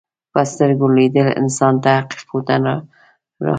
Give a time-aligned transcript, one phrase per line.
[0.33, 2.49] په سترګو لیدل انسان ته حقیقتونه
[3.45, 3.49] راښيي